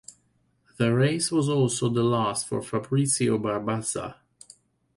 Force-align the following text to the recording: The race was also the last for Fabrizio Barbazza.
The 0.77 0.95
race 0.95 1.31
was 1.31 1.47
also 1.47 1.87
the 1.87 2.01
last 2.01 2.47
for 2.47 2.59
Fabrizio 2.63 3.37
Barbazza. 3.37 4.15